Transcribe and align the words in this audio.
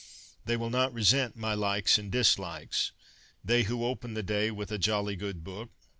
They 0.45 0.57
will 0.57 0.71
not 0.71 0.95
resent 0.95 1.35
my 1.35 1.53
likes 1.53 1.99
and 1.99 2.11
dislikes— 2.11 2.91
they 3.45 3.65
who 3.65 3.85
open 3.85 4.15
the 4.15 4.23
day 4.23 4.49
with 4.49 4.71
a' 4.71 4.79
jolly 4.89 5.15
good 5.15 5.43
book.' 5.43 5.69